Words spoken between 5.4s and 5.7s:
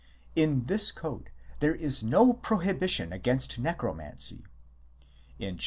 xxii.